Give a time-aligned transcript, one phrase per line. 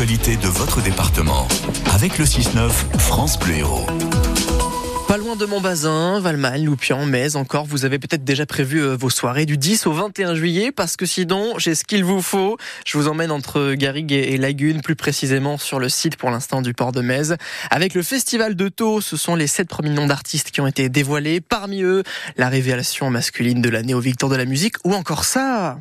[0.00, 1.46] l'actualité de votre département.
[1.92, 3.86] Avec le 6-9, France Bleu Héros.
[5.06, 9.10] Pas loin de Montbazin, Valmal, Loupian, Metz encore, vous avez peut-être déjà prévu euh, vos
[9.10, 12.56] soirées du 10 au 21 juillet parce que sinon, j'ai ce qu'il vous faut.
[12.86, 16.72] Je vous emmène entre Garrigue et Lagune, plus précisément sur le site pour l'instant du
[16.72, 17.34] port de Metz.
[17.70, 20.88] Avec le festival de Taux, ce sont les sept premiers noms d'artistes qui ont été
[20.88, 21.42] dévoilés.
[21.42, 22.04] Parmi eux,
[22.38, 25.76] la révélation masculine de l'année au Victor de la musique ou encore ça.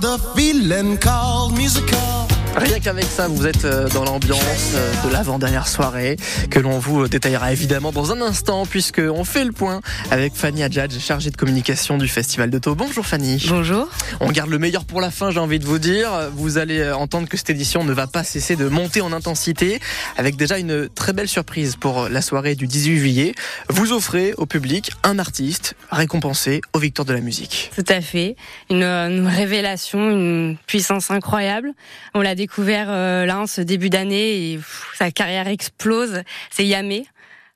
[0.00, 2.29] The feeling called musical.
[2.56, 6.16] Rien qu'avec ça, vous êtes euh, dans l'ambiance euh, de l'avant-dernière soirée
[6.50, 10.64] que l'on vous détaillera évidemment dans un instant puisque on fait le point avec Fanny
[10.64, 12.74] Adjadj, chargée de communication du Festival de Taux.
[12.74, 13.46] Bonjour Fanny.
[13.48, 13.88] Bonjour.
[14.18, 16.10] On garde le meilleur pour la fin, j'ai envie de vous dire.
[16.34, 19.78] Vous allez euh, entendre que cette édition ne va pas cesser de monter en intensité
[20.16, 23.34] avec déjà une très belle surprise pour la soirée du 18 juillet.
[23.68, 27.70] Vous offrez au public un artiste récompensé aux victoires de la musique.
[27.76, 28.34] Tout à fait.
[28.70, 31.72] Une, une révélation, une puissance incroyable.
[32.14, 34.60] On l'a découvert euh, là en ce début d'année et
[34.96, 36.22] sa carrière explose.
[36.50, 37.06] C'est Yamé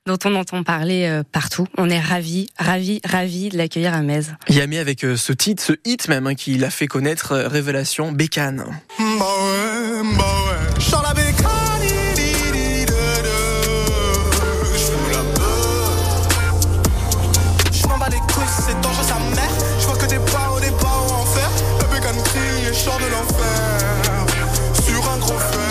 [0.05, 1.65] dont on entend parler euh, partout.
[1.79, 4.27] On est ravis, ravis, ravis de l'accueillir à Metz.
[4.47, 8.63] Yamé avec euh, ce titre, ce hit même, hein, qui l'a fait connaître, Révélation Bécane.
[8.99, 10.44] Bah ouais, bah ouais.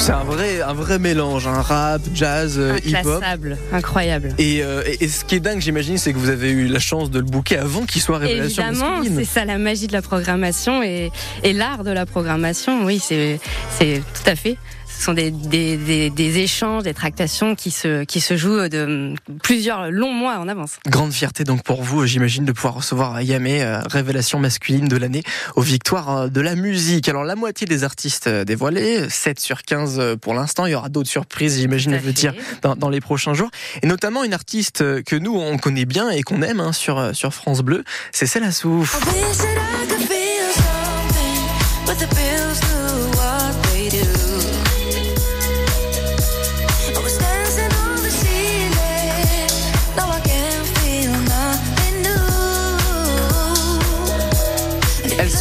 [0.04, 3.24] C'est un vrai, un vrai mélange, un rap, jazz, euh, hip-hop.
[3.72, 4.34] incroyable.
[4.36, 7.10] Et, euh, et, ce qui est dingue, j'imagine, c'est que vous avez eu la chance
[7.10, 10.82] de le booker avant qu'il soit révélation Évidemment, c'est ça la magie de la programmation
[10.82, 11.10] et,
[11.42, 12.84] et l'art de la programmation.
[12.84, 13.40] Oui, c'est
[13.78, 14.58] tout à fait.
[14.98, 19.90] Ce sont des, des, des, échanges, des tractations qui se, qui se jouent de plusieurs
[19.90, 20.78] longs mois en avance.
[20.86, 25.22] Grande fierté donc pour vous, j'imagine, de pouvoir recevoir Yamé, euh, révélation masculine de l'année,
[25.56, 27.08] aux victoires euh, de la musique.
[27.08, 30.88] Alors la moitié des artistes euh, dévoilés, 7 sur 15 pour l'instant, il y aura
[30.88, 33.50] d'autres surprises, j'imagine, veut dire, dans, dans, les prochains jours.
[33.82, 37.34] Et notamment une artiste que nous, on connaît bien et qu'on aime hein, sur, sur
[37.34, 38.98] France Bleu, c'est Celle à Souf.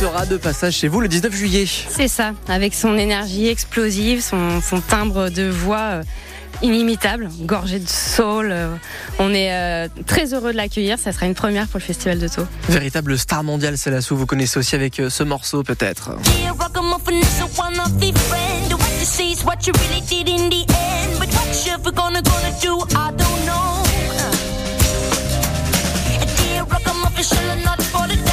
[0.04, 1.66] Sera de passage chez vous le 19 juillet.
[1.66, 6.04] C'est ça, avec son énergie explosive, son, timbre de voix euh,
[6.62, 8.50] inimitable, gorgé de soul.
[8.52, 8.76] Euh,
[9.18, 11.00] on est euh, très heureux de l'accueillir.
[11.00, 12.46] Ça sera une première pour le Festival de Taux.
[12.68, 14.18] Véritable star mondiale, c'est la sous.
[14.18, 16.12] Vous connaissez aussi avec ce morceau, peut-être.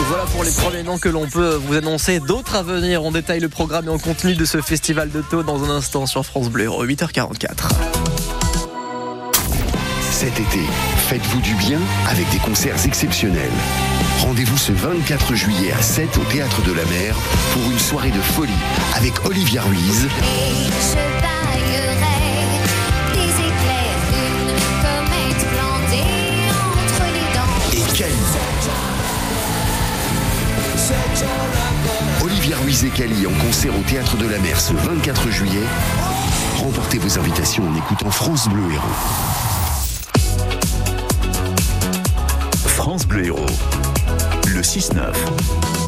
[0.09, 2.21] Voilà pour les premiers noms que l'on peut vous annoncer.
[2.21, 3.05] D'autres à venir.
[3.05, 6.07] On détaille le programme et on continue de ce festival de taux dans un instant
[6.07, 7.69] sur France Bleu, 8h44.
[10.11, 10.61] Cet été,
[11.09, 11.79] faites-vous du bien
[12.09, 13.51] avec des concerts exceptionnels.
[14.19, 17.17] Rendez-vous ce 24 juillet à 7 au Théâtre de la Mer
[17.53, 18.53] pour une soirée de folie
[18.97, 20.09] avec Olivia Ruiz.
[32.23, 35.65] Olivia Ruiz et Cali en concert au Théâtre de la Mer ce 24 juillet.
[36.57, 38.87] Remportez vos invitations en écoutant France Bleu Héros.
[42.67, 43.47] France Bleu Héros,
[44.55, 45.80] le 6-9.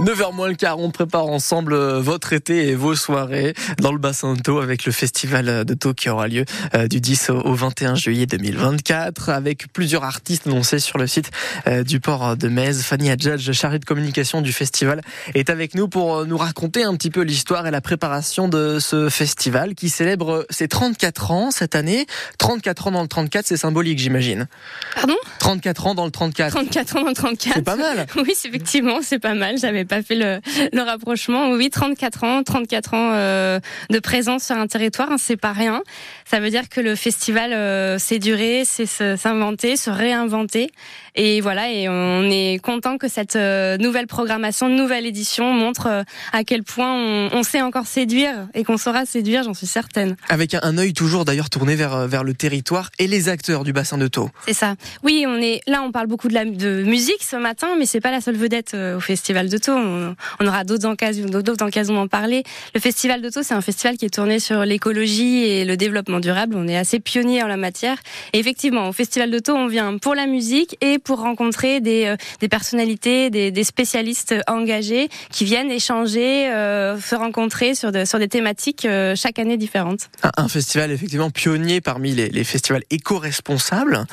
[0.00, 3.98] 9h moins le quart, on prépare ensemble euh, votre été et vos soirées dans le
[3.98, 7.52] bassin de Taux avec le festival de Taux qui aura lieu euh, du 10 au
[7.52, 11.30] 21 juillet 2024 avec plusieurs artistes annoncés sur le site
[11.66, 12.82] euh, du port de Metz.
[12.82, 15.02] Fanny Adjadj, chargée de communication du festival,
[15.34, 19.10] est avec nous pour nous raconter un petit peu l'histoire et la préparation de ce
[19.10, 22.06] festival qui célèbre ses 34 ans cette année.
[22.38, 24.48] 34 ans dans le 34, c'est symbolique, j'imagine.
[24.94, 25.16] Pardon?
[25.40, 26.52] 34 ans dans le 34.
[26.54, 27.54] 34 ans dans le 34.
[27.54, 28.06] C'est pas mal.
[28.16, 29.58] Oui, effectivement, c'est pas mal.
[29.58, 30.40] J'avais pas fait le,
[30.72, 31.50] le, rapprochement.
[31.50, 33.60] Oui, 34 ans, 34 ans euh,
[33.90, 35.82] de présence sur un territoire, hein, c'est pas rien.
[36.24, 40.70] Ça veut dire que le festival euh, s'est duré, c'est s'inventer, se réinventer.
[41.16, 46.02] Et voilà, et on est content que cette euh, nouvelle programmation, nouvelle édition montre euh,
[46.32, 50.16] à quel point on, on sait encore séduire et qu'on saura séduire, j'en suis certaine.
[50.28, 53.98] Avec un œil toujours d'ailleurs tourné vers vers le territoire et les acteurs du bassin
[53.98, 54.30] de Taux.
[54.46, 54.76] C'est ça.
[55.02, 58.00] Oui, on est là, on parle beaucoup de la de musique ce matin, mais c'est
[58.00, 59.69] pas la seule vedette au festival de Taux.
[59.70, 62.42] On, on aura d'autres occasions, d'autres occasions d'en parler.
[62.74, 66.56] Le Festival Taux, c'est un festival qui est tourné sur l'écologie et le développement durable.
[66.56, 67.98] On est assez pionnier en la matière.
[68.32, 72.16] Et effectivement, au Festival Taux, on vient pour la musique et pour rencontrer des, euh,
[72.40, 78.18] des personnalités, des, des, spécialistes engagés qui viennent échanger, euh, se rencontrer sur, de, sur
[78.18, 80.10] des thématiques euh, chaque année différentes.
[80.22, 84.06] Un, un, festival effectivement pionnier parmi les, les festivals éco-responsables.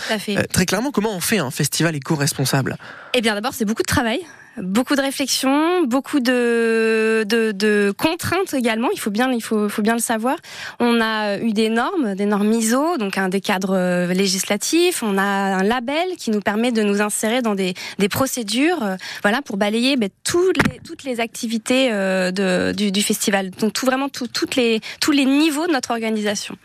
[0.52, 2.78] Très clairement, comment on fait un festival éco-responsable?
[3.14, 4.20] Eh bien, d'abord, c'est beaucoup de travail
[4.62, 8.90] beaucoup de réflexion, beaucoup de, contraintes également.
[8.94, 10.38] Il faut bien, il faut, bien le savoir.
[10.80, 15.04] On a eu des normes, des normes ISO, donc un des cadres euh, législatifs.
[15.04, 18.96] On a un label qui nous permet de nous insérer dans des, des procédures, euh,
[19.22, 22.32] voilà, pour balayer ben, toutes les activités euh,
[22.74, 23.52] du, festival.
[23.52, 26.56] Donc tout vraiment tout, toutes les tous les niveaux de notre organisation.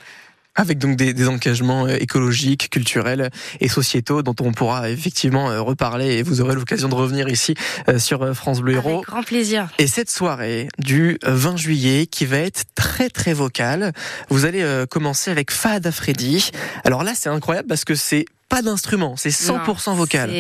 [0.55, 5.63] Avec donc des, des, engagements euh, écologiques, culturels et sociétaux dont on pourra effectivement euh,
[5.63, 7.55] reparler et vous aurez l'occasion de revenir ici
[7.89, 8.97] euh, sur France Bleu Héros.
[8.97, 9.69] Avec grand plaisir.
[9.79, 13.93] Et cette soirée du 20 juillet qui va être très très vocale,
[14.29, 16.51] vous allez commencer avec Fahad Freddy.
[16.85, 20.31] Alors là c'est incroyable parce que c'est pas d'instrument, c'est 100% non, vocal.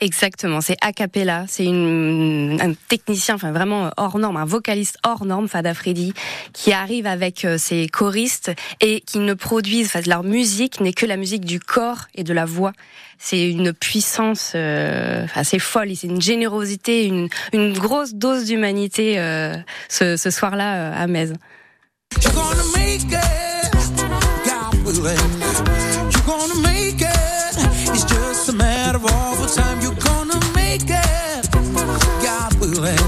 [0.00, 5.48] Exactement, c'est a cappella, c'est un technicien enfin vraiment hors norme, un vocaliste hors norme
[5.48, 6.14] Fada Freddy
[6.54, 11.18] qui arrive avec ses choristes et qui ne produisent enfin leur musique n'est que la
[11.18, 12.72] musique du corps et de la voix.
[13.18, 19.54] C'est une puissance euh, assez folle, c'est une générosité, une, une grosse dose d'humanité euh,
[19.90, 21.34] ce, ce soir-là euh, à Metz.
[27.60, 31.50] It's just a matter of the time you're gonna make it.
[32.22, 32.98] God willing,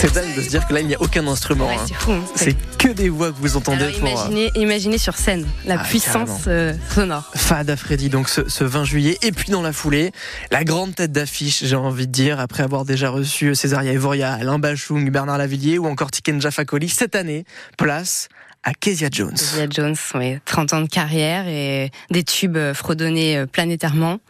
[0.00, 1.66] C'est dingue de se dire que là il n'y a aucun instrument.
[1.66, 1.84] Ouais, hein.
[1.88, 2.12] c'est fou.
[2.12, 2.22] Hein.
[2.36, 3.82] C'est que des voix que vous entendez.
[3.82, 7.28] Alors, pour, imaginez, imaginez, sur scène la Ah, puissance euh, sonore.
[7.34, 9.18] Fada Freddy, donc ce, ce, 20 juillet.
[9.22, 10.12] Et puis dans la foulée,
[10.52, 14.60] la grande tête d'affiche, j'ai envie de dire, après avoir déjà reçu Césaria Evoria, Alain
[14.60, 17.44] Bachung, Bernard Lavillier ou encore Tiken Fakoli, cette année,
[17.76, 18.28] place
[18.62, 19.34] à Kezia Jones.
[19.34, 24.20] Kezia Jones, oui, 30 ans de carrière et des tubes fredonnés planétairement.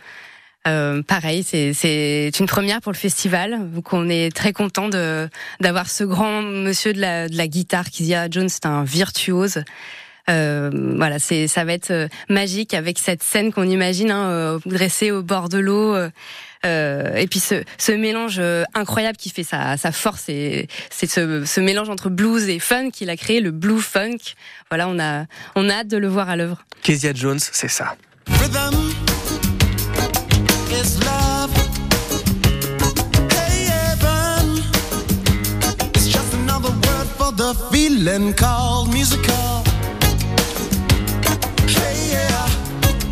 [0.69, 3.71] Euh, pareil, c'est une première pour le festival.
[3.73, 8.29] Donc on est très content d'avoir ce grand monsieur de la, de la guitare, Kezia
[8.31, 9.63] Jones, c'est un virtuose.
[10.29, 15.11] Euh, voilà, c'est ça va être euh, magique avec cette scène qu'on imagine hein, dressée
[15.11, 15.95] au bord de l'eau.
[16.67, 18.41] Euh, et puis ce, ce mélange
[18.75, 23.09] incroyable qui fait sa, sa force, c'est ce, ce mélange entre blues et funk qu'il
[23.09, 24.19] a créé, le blue funk.
[24.69, 25.25] Voilà, on a
[25.55, 26.63] on a hâte de le voir à l'œuvre.
[26.83, 27.97] Kezia Jones, c'est ça.
[28.29, 28.75] Rhythm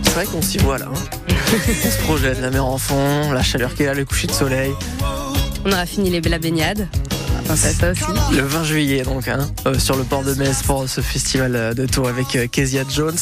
[0.03, 0.87] C'est vrai qu'on s'y voit là.
[0.93, 1.29] Hein.
[1.87, 4.33] on se projette, la mer en fond, la chaleur qui est là, le coucher de
[4.33, 4.73] soleil.
[5.65, 6.89] On aura fini les la baignade.
[7.49, 8.03] Enfin, ça aussi.
[8.37, 11.87] Le 20 juillet donc hein, euh, sur le port de Metz pour ce festival de
[11.87, 13.17] tour avec euh, Kezia Jones.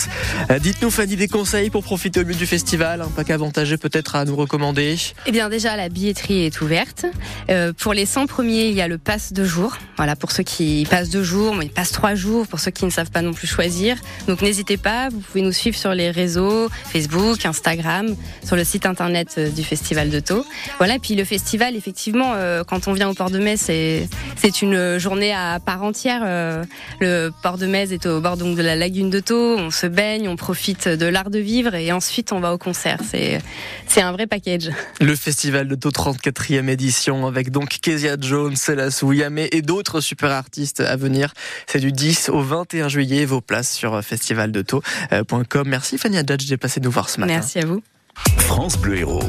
[0.51, 4.17] Euh, Dites-nous Fanny des conseils pour profiter au mieux du festival, un pack avantagé peut-être
[4.17, 4.97] à nous recommander?
[5.27, 7.05] Eh bien déjà la billetterie est ouverte.
[7.51, 9.77] Euh, pour les 100 premiers, il y a le pass de jour.
[9.97, 12.87] Voilà pour ceux qui passent deux jours, mais ils passent trois jours pour ceux qui
[12.87, 13.99] ne savent pas non plus choisir.
[14.27, 18.87] Donc n'hésitez pas, vous pouvez nous suivre sur les réseaux Facebook, Instagram, sur le site
[18.87, 20.47] internet du festival de Taux.
[20.79, 24.09] Voilà, et puis le festival effectivement euh, quand on vient au port de Metz, c'est
[24.37, 26.23] c'est une journée à part entière.
[26.25, 26.65] Euh,
[27.01, 29.57] le port de Metz est au bord donc de la lagune de Thau.
[29.57, 32.99] On se baigne, on profite de l'art de vivre et ensuite on va au concert.
[33.09, 33.41] C'est
[33.87, 34.71] c'est un vrai package.
[35.01, 40.31] Le festival de Thau 34e édition avec donc Kezia Jones, Célas Yamé et d'autres super
[40.31, 41.33] artistes à venir.
[41.67, 43.25] C'est du 10 au 21 juillet.
[43.25, 45.69] Vos places sur festivaldetau.com.
[45.69, 47.35] Merci Fanny Adjadj d'être passée nous voir ce matin.
[47.35, 47.83] Merci à vous.
[48.39, 49.23] France Bleu Héros.